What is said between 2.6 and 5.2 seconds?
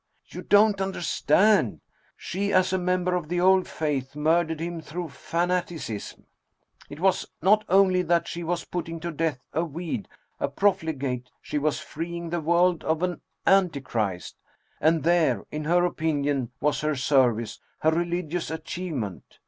a member of the Old Faith, murdered him through